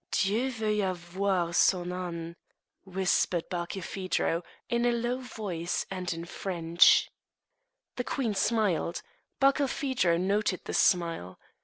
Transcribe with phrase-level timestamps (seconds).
[0.09, 2.35] "Dieu veuille avoir son âne!"
[2.85, 7.07] whispered Barkilphedro, in a low voice, and in French.
[7.97, 9.03] The queen smiled.
[9.39, 11.39] Barkilphedro noted the smile.